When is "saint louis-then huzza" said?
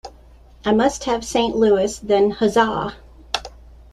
1.23-2.95